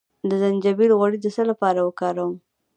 [0.29, 2.33] د زنجبیل غوړي د څه لپاره وکاروم؟